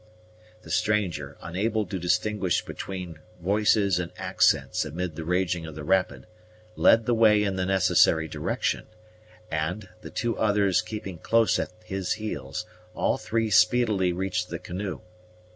The 0.63 0.71
stranger, 0.71 1.37
unable 1.43 1.85
to 1.85 1.99
distinguish 1.99 2.65
between 2.65 3.19
voices 3.39 3.99
and 3.99 4.11
accents 4.17 4.83
amid 4.83 5.15
the 5.15 5.23
raging 5.23 5.67
of 5.67 5.75
the 5.75 5.83
rapid, 5.83 6.25
led 6.75 7.05
the 7.05 7.13
way 7.13 7.43
in 7.43 7.55
the 7.55 7.67
necessary 7.67 8.27
direction; 8.27 8.87
and, 9.51 9.89
the 10.01 10.09
two 10.09 10.35
others 10.39 10.81
keeping 10.81 11.19
close 11.19 11.59
at 11.59 11.69
his 11.85 12.13
heels, 12.13 12.65
all 12.95 13.19
three 13.19 13.51
speedily 13.51 14.11
reached 14.11 14.49
the 14.49 14.57
canoe. 14.57 15.01